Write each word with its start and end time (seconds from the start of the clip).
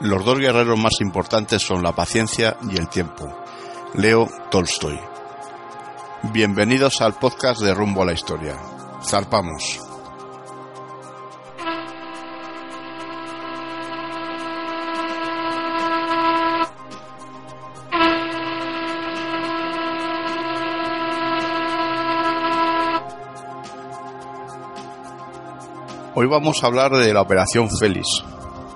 Los 0.00 0.24
dos 0.24 0.38
guerreros 0.38 0.78
más 0.78 1.00
importantes 1.00 1.62
son 1.62 1.82
la 1.82 1.92
paciencia 1.92 2.56
y 2.68 2.76
el 2.76 2.88
tiempo. 2.88 3.32
Leo 3.94 4.28
Tolstoy. 4.50 4.98
Bienvenidos 6.32 7.00
al 7.00 7.14
podcast 7.14 7.60
de 7.60 7.74
Rumbo 7.74 8.02
a 8.02 8.06
la 8.06 8.12
Historia. 8.12 8.56
Zarpamos. 9.04 9.80
Hoy 26.14 26.26
vamos 26.26 26.62
a 26.62 26.66
hablar 26.66 26.92
de 26.92 27.12
la 27.14 27.22
Operación 27.22 27.70
Félix, 27.70 28.06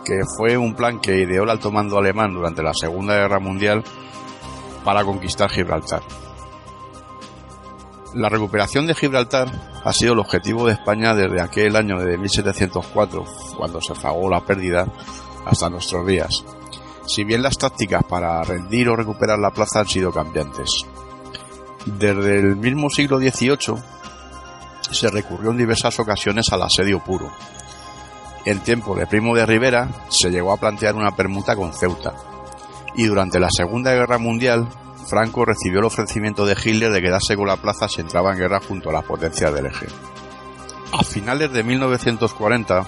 que 0.07 0.23
fue 0.25 0.57
un 0.57 0.75
plan 0.75 1.01
que 1.01 1.19
ideó 1.19 1.43
el 1.43 1.51
alto 1.51 1.73
mando 1.73 1.99
alemán 1.99 2.33
durante 2.33 2.63
la 2.63 2.73
Segunda 2.73 3.15
Guerra 3.17 3.41
Mundial 3.41 3.83
para 4.85 5.05
conquistar 5.05 5.51
Gibraltar. 5.51 6.01
La 8.15 8.29
recuperación 8.29 8.87
de 8.87 8.95
Gibraltar 8.95 9.51
ha 9.85 9.93
sido 9.93 10.13
el 10.13 10.21
objetivo 10.21 10.65
de 10.67 10.75
España 10.75 11.13
desde 11.13 11.43
aquel 11.43 11.75
año 11.75 11.99
de 11.99 12.17
1704, 12.17 13.25
cuando 13.57 13.81
se 13.81 13.95
pagó 13.95 14.31
la 14.31 14.41
pérdida, 14.41 14.87
hasta 15.45 15.69
nuestros 15.69 16.07
días. 16.07 16.45
Si 17.05 17.25
bien 17.25 17.43
las 17.43 17.59
tácticas 17.59 18.05
para 18.05 18.43
rendir 18.45 18.89
o 18.89 18.97
recuperar 18.97 19.41
la 19.41 19.51
plaza 19.51 19.81
han 19.81 19.89
sido 19.89 20.13
cambiantes. 20.13 20.87
Desde 21.85 22.39
el 22.39 22.57
mismo 22.57 22.91
siglo 22.91 23.19
XVIII 23.19 23.77
se 24.91 25.11
recurrió 25.11 25.51
en 25.51 25.59
diversas 25.59 25.99
ocasiones 25.99 26.47
al 26.53 26.63
asedio 26.63 27.01
puro. 27.01 27.31
En 28.47 28.61
tiempo 28.61 28.95
de 28.95 29.07
Primo 29.07 29.35
de 29.35 29.45
Rivera 29.45 29.89
se 30.09 30.31
llegó 30.31 30.53
a 30.53 30.57
plantear 30.57 30.95
una 30.95 31.15
permuta 31.15 31.55
con 31.57 31.73
Ceuta. 31.73 32.15
Y 32.95 33.07
durante 33.07 33.41
la 33.41 33.51
Segunda 33.51 33.93
Guerra 33.93 34.19
Mundial 34.19 34.69
Franco 35.07 35.45
recibió 35.45 35.81
el 35.81 35.87
ofrecimiento 35.87 36.47
de 36.47 36.57
Hitler 36.63 36.93
de 36.93 37.03
quedarse 37.03 37.37
con 37.37 37.47
la 37.47 37.57
plaza 37.57 37.89
si 37.89 38.01
entraba 38.01 38.33
en 38.33 38.39
guerra 38.39 38.61
junto 38.61 38.91
a 38.91 38.93
las 38.93 39.05
potencias 39.05 39.53
del 39.53 39.67
eje. 39.67 39.87
A 40.93 41.03
finales 41.05 41.53
de 41.53 41.63
1940, 41.63 42.87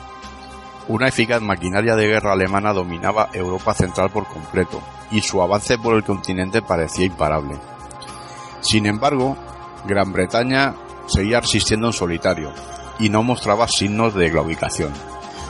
una 0.89 1.09
eficaz 1.09 1.42
maquinaria 1.42 1.95
de 1.95 2.06
guerra 2.06 2.33
alemana 2.33 2.72
dominaba 2.72 3.28
Europa 3.33 3.75
central 3.75 4.11
por 4.11 4.27
completo, 4.27 4.81
y 5.11 5.20
su 5.20 5.43
avance 5.43 5.78
por 5.78 5.97
el 5.97 6.05
continente 6.05 6.62
parecía 6.62 7.06
imparable. 7.06 7.56
Sin 8.61 8.87
embargo, 8.87 9.37
Gran 9.87 10.12
Bretaña 10.12 10.75
seguía 11.06 11.41
resistiendo 11.41 11.88
en 11.88 11.93
solitario, 11.93 12.53
y 12.99 13.09
no 13.09 13.22
mostraba 13.22 13.69
signos 13.69 14.15
de 14.15 14.31
claudicación, 14.31 14.93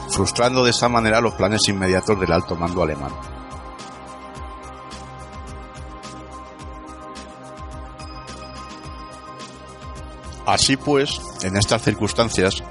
frustrando 0.08 0.64
de 0.64 0.70
esa 0.70 0.88
manera 0.88 1.20
los 1.20 1.34
planes 1.34 1.69
inmediatos 1.69 2.19
del 2.19 2.32
alto 2.32 2.56
mando 2.56 2.82
alemán. 2.82 3.12
Así 10.46 10.78
pues, 10.78 11.20
en 11.42 11.58
estas 11.58 11.82
circunstancias, 11.82 12.62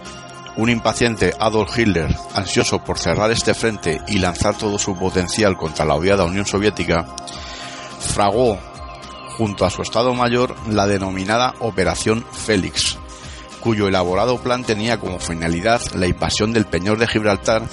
un 0.55 0.71
impaciente 0.71 1.35
Adolf 1.39 1.77
Hitler, 1.77 2.15
ansioso 2.33 2.83
por 2.83 2.97
cerrar 2.97 3.29
este 3.29 3.53
frente 3.53 4.01
y 4.07 4.17
lanzar 4.17 4.57
todo 4.57 4.79
su 4.79 4.97
potencial 4.97 5.55
contra 5.55 5.85
la 5.85 5.93
odiada 5.93 6.25
Unión 6.25 6.47
Soviética, 6.47 7.05
fragó 7.99 8.57
junto 9.37 9.63
a 9.63 9.69
su 9.69 9.83
Estado 9.83 10.15
Mayor 10.15 10.55
la 10.67 10.87
denominada 10.87 11.53
Operación 11.59 12.25
Félix, 12.31 12.97
cuyo 13.59 13.87
elaborado 13.87 14.39
plan 14.39 14.63
tenía 14.63 14.99
como 14.99 15.19
finalidad 15.19 15.81
la 15.93 16.07
invasión 16.07 16.53
del 16.53 16.65
Peñor 16.65 16.97
de 16.97 17.07
Gibraltar 17.07 17.63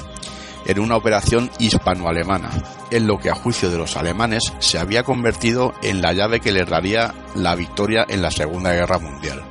en 0.66 0.80
una 0.80 0.96
operación 0.96 1.50
hispano-alemana, 1.58 2.50
en 2.90 3.06
lo 3.06 3.18
que 3.18 3.30
a 3.30 3.34
juicio 3.34 3.70
de 3.70 3.78
los 3.78 3.96
alemanes 3.96 4.52
se 4.58 4.78
había 4.78 5.02
convertido 5.02 5.74
en 5.82 6.00
la 6.00 6.12
llave 6.12 6.40
que 6.40 6.52
les 6.52 6.68
daría 6.68 7.14
la 7.34 7.54
victoria 7.54 8.04
en 8.08 8.22
la 8.22 8.30
Segunda 8.30 8.72
Guerra 8.72 8.98
Mundial. 8.98 9.42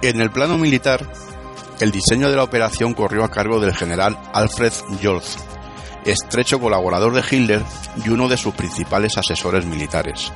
En 0.00 0.20
el 0.20 0.30
plano 0.30 0.58
militar, 0.58 1.10
el 1.80 1.90
diseño 1.90 2.30
de 2.30 2.36
la 2.36 2.44
operación 2.44 2.94
corrió 2.94 3.24
a 3.24 3.30
cargo 3.30 3.60
del 3.60 3.74
general 3.74 4.18
Alfred 4.32 4.72
Jolz, 5.02 5.36
estrecho 6.04 6.60
colaborador 6.60 7.14
de 7.14 7.24
Hitler 7.28 7.62
y 8.04 8.08
uno 8.08 8.28
de 8.28 8.36
sus 8.36 8.54
principales 8.54 9.18
asesores 9.18 9.66
militares. 9.66 10.32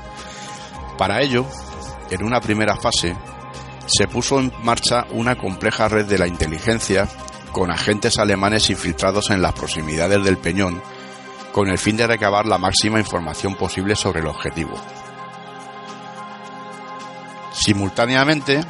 Para 0.99 1.23
ello, 1.23 1.47
en 2.13 2.23
una 2.23 2.41
primera 2.41 2.77
fase, 2.77 3.17
se 3.87 4.07
puso 4.07 4.39
en 4.39 4.53
marcha 4.63 5.07
una 5.11 5.37
compleja 5.37 5.89
red 5.89 6.07
de 6.07 6.19
la 6.19 6.27
inteligencia 6.27 7.09
con 7.53 7.71
agentes 7.71 8.19
alemanes 8.19 8.71
infiltrados 8.71 9.31
en 9.31 9.41
las 9.41 9.55
proximidades 9.55 10.23
del 10.23 10.37
Peñón, 10.37 10.83
con 11.53 11.69
el 11.69 11.79
fin 11.79 11.97
de 11.97 12.07
recabar 12.07 12.47
la 12.47 12.59
máxima 12.59 12.99
información 12.99 13.55
posible 13.55 13.97
sobre 13.97 14.21
el 14.21 14.27
objetivo. 14.27 14.75
Simultáneamente, 17.53 18.61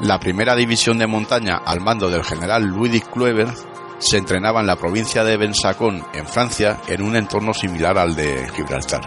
la 0.00 0.18
primera 0.18 0.54
división 0.54 0.98
de 0.98 1.06
montaña 1.06 1.56
al 1.56 1.80
mando 1.80 2.10
del 2.10 2.24
general 2.24 2.64
Ludwig 2.64 3.08
Klueber 3.10 3.48
se 3.98 4.16
entrenaba 4.16 4.60
en 4.60 4.66
la 4.66 4.76
provincia 4.76 5.24
de 5.24 5.36
Bensacón, 5.36 6.04
en 6.12 6.26
Francia, 6.26 6.80
en 6.86 7.02
un 7.02 7.16
entorno 7.16 7.52
similar 7.52 7.98
al 7.98 8.14
de 8.14 8.48
Gibraltar. 8.54 9.02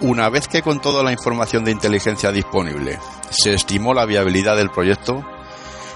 Una 0.00 0.28
vez 0.28 0.46
que 0.46 0.62
con 0.62 0.80
toda 0.80 1.02
la 1.02 1.10
información 1.10 1.64
de 1.64 1.72
inteligencia 1.72 2.30
disponible 2.30 3.00
se 3.30 3.52
estimó 3.52 3.94
la 3.94 4.06
viabilidad 4.06 4.56
del 4.56 4.70
proyecto, 4.70 5.24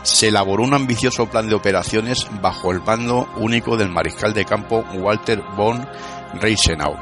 se 0.03 0.29
elaboró 0.29 0.65
un 0.65 0.75
ambicioso 0.75 1.27
plan 1.27 1.49
de 1.49 1.55
operaciones 1.55 2.27
bajo 2.41 2.73
el 2.73 2.83
mando 2.83 3.29
único 3.37 3.77
del 3.77 3.91
mariscal 3.91 4.35
de 4.35 4.45
campo 4.45 4.85
Walter 4.95 5.41
von 5.57 5.89
Reichenau, 6.35 6.97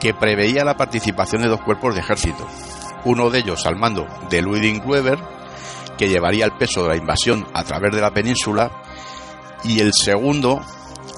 que 0.00 0.14
preveía 0.14 0.64
la 0.64 0.76
participación 0.76 1.42
de 1.42 1.48
dos 1.48 1.60
cuerpos 1.60 1.96
de 1.96 2.02
ejército, 2.02 2.46
uno 3.04 3.30
de 3.30 3.40
ellos 3.40 3.66
al 3.66 3.74
mando 3.74 4.06
de 4.30 4.40
Ludwig 4.40 4.86
Weber, 4.86 5.18
que 5.96 6.08
llevaría 6.08 6.44
el 6.44 6.52
peso 6.52 6.84
de 6.84 6.90
la 6.90 6.96
invasión 6.96 7.48
a 7.52 7.64
través 7.64 7.92
de 7.92 8.00
la 8.00 8.12
península, 8.12 8.70
y 9.64 9.80
el 9.80 9.92
segundo 9.92 10.64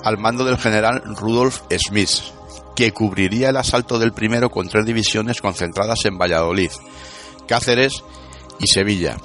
al 0.02 0.16
mando 0.16 0.44
del 0.44 0.56
general 0.56 1.02
Rudolf 1.04 1.60
Smith, 1.76 2.39
que 2.80 2.92
cubriría 2.92 3.50
el 3.50 3.58
asalto 3.58 3.98
del 3.98 4.14
primero 4.14 4.48
con 4.48 4.66
tres 4.66 4.86
divisiones 4.86 5.42
concentradas 5.42 6.02
en 6.06 6.16
Valladolid, 6.16 6.70
Cáceres 7.46 8.02
y 8.58 8.66
Sevilla. 8.68 9.18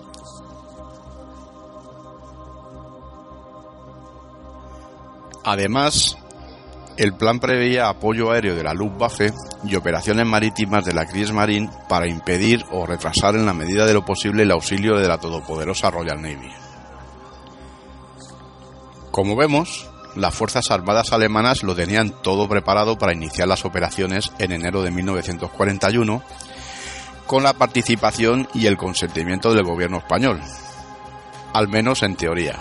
Además, 5.46 6.18
el 6.98 7.14
plan 7.14 7.40
preveía 7.40 7.88
apoyo 7.88 8.30
aéreo 8.30 8.58
de 8.58 8.64
la 8.64 8.74
Luftwaffe 8.74 9.32
y 9.64 9.76
operaciones 9.76 10.28
marítimas 10.28 10.84
de 10.84 10.94
la 10.94 11.06
Kriegsmarine 11.06 11.70
para 11.88 12.10
impedir 12.10 12.66
o 12.72 12.86
retrasar 12.86 13.36
en 13.36 13.46
la 13.46 13.54
medida 13.54 13.86
de 13.86 13.94
lo 13.94 14.04
posible 14.04 14.44
el 14.44 14.52
auxilio 14.52 14.98
de 14.98 15.08
la 15.08 15.18
todopoderosa 15.18 15.90
Royal 15.90 16.22
Navy. 16.22 16.52
Como 19.12 19.38
vemos, 19.38 19.90
las 20.16 20.34
Fuerzas 20.34 20.72
Armadas 20.72 21.12
alemanas 21.12 21.64
lo 21.64 21.76
tenían 21.76 22.10
todo 22.10 22.48
preparado 22.48 22.98
para 22.98 23.14
iniciar 23.14 23.48
las 23.48 23.66
operaciones 23.66 24.32
en 24.40 24.52
enero 24.52 24.82
de 24.82 24.92
1941, 24.92 26.24
con 27.28 27.44
la 27.44 27.54
participación 27.54 28.48
y 28.54 28.68
el 28.68 28.78
consentimiento 28.78 29.54
del 29.54 29.66
gobierno 29.66 29.98
español, 29.98 30.42
al 31.54 31.68
menos 31.68 32.04
en 32.04 32.16
teoría. 32.16 32.60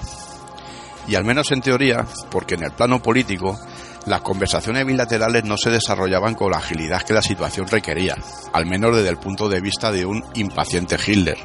Y 1.06 1.16
al 1.16 1.24
menos 1.24 1.52
en 1.52 1.60
teoría, 1.60 2.06
porque 2.30 2.54
en 2.54 2.64
el 2.64 2.72
plano 2.72 3.02
político 3.02 3.58
las 4.06 4.22
conversaciones 4.22 4.84
bilaterales 4.86 5.44
no 5.44 5.56
se 5.56 5.70
desarrollaban 5.70 6.34
con 6.34 6.50
la 6.50 6.58
agilidad 6.58 7.02
que 7.02 7.14
la 7.14 7.22
situación 7.22 7.68
requería, 7.68 8.16
al 8.52 8.66
menos 8.66 8.96
desde 8.96 9.10
el 9.10 9.18
punto 9.18 9.48
de 9.48 9.60
vista 9.60 9.92
de 9.92 10.04
un 10.04 10.24
impaciente 10.34 10.96
Hitler, 11.04 11.38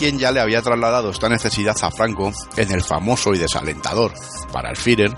quien 0.00 0.18
ya 0.18 0.32
le 0.32 0.40
había 0.40 0.62
trasladado 0.62 1.10
esta 1.10 1.28
necesidad 1.28 1.76
a 1.82 1.90
Franco 1.90 2.32
en 2.56 2.72
el 2.72 2.82
famoso 2.82 3.34
y 3.34 3.38
desalentador, 3.38 4.14
para 4.50 4.70
el 4.70 4.76
Führer, 4.78 5.14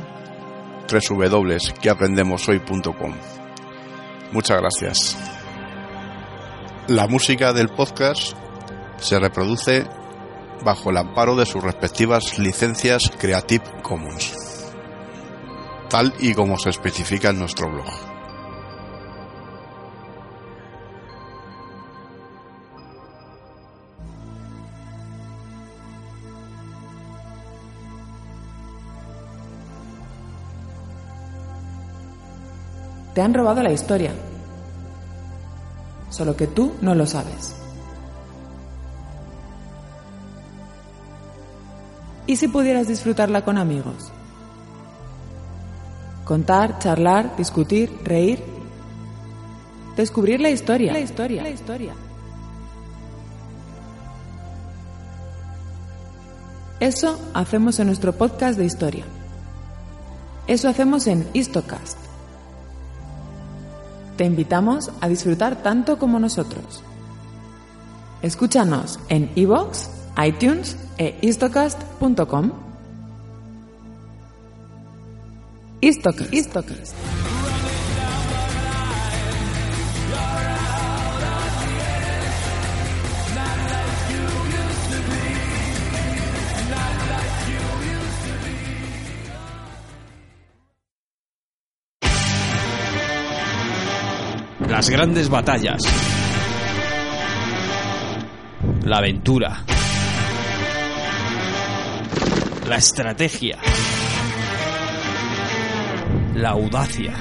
www.queaprendemoshoy.com 0.88 3.14
Muchas 4.32 4.60
gracias. 4.60 5.16
La 6.88 7.06
música 7.06 7.52
del 7.52 7.68
podcast 7.68 8.36
se 8.98 9.18
reproduce 9.18 9.86
bajo 10.64 10.90
el 10.90 10.96
amparo 10.96 11.36
de 11.36 11.46
sus 11.46 11.62
respectivas 11.62 12.38
licencias 12.38 13.10
Creative 13.18 13.64
Commons, 13.82 14.34
tal 15.88 16.14
y 16.18 16.34
como 16.34 16.58
se 16.58 16.70
especifica 16.70 17.30
en 17.30 17.38
nuestro 17.38 17.70
blog. 17.70 17.86
Te 33.14 33.22
han 33.22 33.32
robado 33.32 33.62
la 33.62 33.72
historia 33.72 34.12
solo 36.10 36.36
que 36.36 36.46
tú 36.46 36.72
no 36.80 36.94
lo 36.94 37.06
sabes. 37.06 37.65
¿Y 42.26 42.36
si 42.36 42.48
pudieras 42.48 42.88
disfrutarla 42.88 43.44
con 43.44 43.58
amigos? 43.58 44.10
Contar, 46.24 46.78
charlar, 46.80 47.36
discutir, 47.36 47.90
reír. 48.02 48.42
Descubrir 49.96 50.40
la 50.40 50.50
historia. 50.50 50.92
La 50.92 51.00
historia. 51.00 51.42
La 51.42 51.50
historia. 51.50 51.94
Eso 56.80 57.18
hacemos 57.32 57.78
en 57.78 57.86
nuestro 57.86 58.12
podcast 58.12 58.58
de 58.58 58.64
historia. 58.64 59.04
Eso 60.46 60.68
hacemos 60.68 61.06
en 61.06 61.26
Histocast. 61.32 61.96
Te 64.16 64.24
invitamos 64.24 64.90
a 65.00 65.08
disfrutar 65.08 65.62
tanto 65.62 65.98
como 65.98 66.18
nosotros. 66.18 66.82
Escúchanos 68.20 68.98
en 69.08 69.30
iVoox, 69.34 69.88
iTunes 70.24 70.76
e 70.98 71.14
istocast.com. 71.20 72.52
Istocast. 75.80 76.94
las 94.76 94.90
grandes 94.90 95.30
batallas, 95.30 95.80
la 98.84 98.98
aventura, 98.98 99.64
la 102.68 102.76
estrategia, 102.76 103.58
la 106.34 106.50
audacia, 106.50 107.14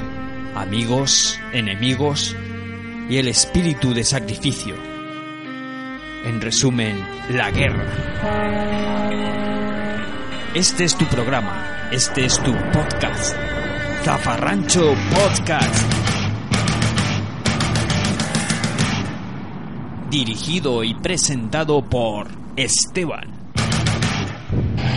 amigos, 0.55 1.39
enemigos 1.53 2.35
y 3.09 3.17
el 3.17 3.27
espíritu 3.27 3.93
de 3.93 4.03
sacrificio. 4.03 4.75
En 6.25 6.41
resumen, 6.41 6.97
la 7.29 7.51
guerra. 7.51 7.85
Este 10.55 10.85
es 10.85 10.97
tu 10.97 11.05
programa, 11.05 11.89
este 11.91 12.25
es 12.25 12.41
tu 12.41 12.53
podcast. 12.71 13.35
Zafarrancho 14.03 14.93
Podcast. 15.13 16.05
dirigido 20.09 20.83
y 20.85 20.93
presentado 20.93 21.81
por 21.81 22.27
Esteban. 22.55 23.34